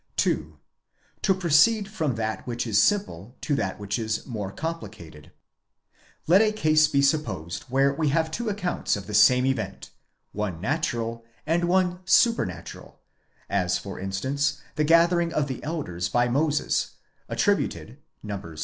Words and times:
2. 0.17 0.57
To 1.21 1.33
proceed 1.35 1.87
from 1.87 2.15
that 2.15 2.47
which 2.47 2.65
is 2.65 2.81
simple 2.81 3.37
to 3.39 3.53
that 3.53 3.79
which 3.79 3.99
is 3.99 4.25
more 4.25 4.51
complicated. 4.51 5.31
Let 6.25 6.41
a 6.41 6.51
case 6.51 6.87
be 6.87 7.03
supposed 7.03 7.65
where 7.65 7.93
we 7.93 8.07
have 8.09 8.31
two 8.31 8.49
accounts 8.49 8.95
of 8.95 9.05
the 9.05 9.13
same 9.13 9.45
event, 9.45 9.91
the 10.31 10.37
one 10.39 10.59
natural, 10.59 11.23
the 11.45 11.53
other 11.71 11.99
supernatural, 12.05 12.99
as, 13.47 13.77
for 13.77 13.99
instance, 13.99 14.59
the 14.73 14.83
gathering 14.85 15.31
of 15.33 15.47
the 15.47 15.63
elders 15.63 16.09
by 16.09 16.27
Moses, 16.27 16.95
attributed, 17.29 17.99
Numbers, 18.23 18.59
xi. 18.59 18.59